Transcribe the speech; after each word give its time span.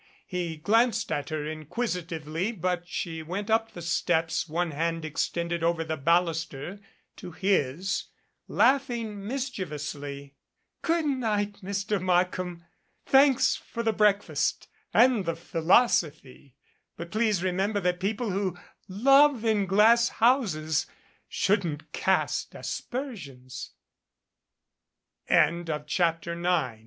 He 0.25 0.57
glanced 0.57 1.11
at 1.11 1.29
her 1.29 1.45
inquisitively, 1.45 2.51
but 2.53 2.87
she 2.87 3.21
went 3.21 3.51
up 3.51 3.73
the 3.73 3.83
steps, 3.83 4.49
one 4.49 4.71
hand 4.71 5.05
extended 5.05 5.63
over 5.63 5.83
the 5.83 5.95
baluster 5.95 6.79
to 7.17 7.31
his, 7.33 8.05
laughing 8.47 9.23
mis 9.27 9.51
chievously. 9.51 10.01
90 10.01 10.01
OUT 10.01 10.09
OF 10.09 10.17
HIS 10.17 10.31
DEPTH 10.31 10.81
"Good 10.81 11.05
night, 11.05 11.55
Mr. 11.61 12.01
Markham. 12.01 12.65
Thanks 13.05 13.55
for 13.55 13.83
the 13.83 13.93
break 13.93 14.23
fast 14.23 14.67
and 14.91 15.25
the 15.25 15.35
philosophy. 15.35 16.55
But 16.97 17.11
please 17.11 17.43
remember 17.43 17.79
that 17.81 17.99
people 17.99 18.31
who 18.31 18.57
love 18.87 19.45
in 19.45 19.67
glass 19.67 20.09
houses 20.09 20.87
shouldn't 21.29 21.91
cast 21.91 22.55
asper 22.55 23.15
sions." 23.15 23.69